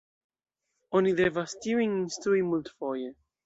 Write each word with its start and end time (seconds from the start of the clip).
Oni 1.01 1.13
devas 1.21 1.55
tiujn 1.67 1.95
instrui 2.01 2.45
multfoje. 2.51 3.17